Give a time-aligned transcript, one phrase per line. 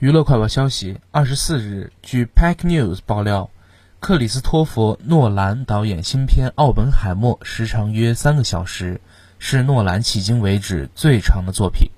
[0.00, 3.50] 娱乐快报消息二十四日据 pack news 爆料
[3.98, 9.02] 克里斯托弗诺兰导演新片奥本海默时长约三个小时
[9.38, 11.90] 是诺兰迄今为止最长的作品。